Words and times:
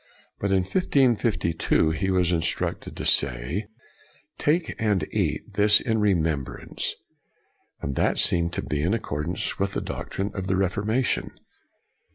But 0.39 0.49
in 0.49 0.63
1552, 0.63 1.91
he 1.91 2.09
was 2.09 2.31
in 2.31 2.41
CRANMER 2.41 2.41
91 2.71 2.91
structed 2.91 2.95
to 2.95 3.05
say," 3.05 3.67
Take 4.39 4.73
and 4.79 5.05
eat 5.13 5.53
this 5.53 5.79
in 5.79 5.99
remembrance," 5.99 6.95
and 7.81 7.95
that 7.97 8.17
seemed 8.17 8.51
to 8.53 8.63
be 8.63 8.81
in 8.81 8.95
accordance 8.95 9.59
with 9.59 9.73
the 9.73 9.79
doctrine 9.81 10.31
of 10.33 10.47
the 10.47 10.55
Reformation. 10.55 11.37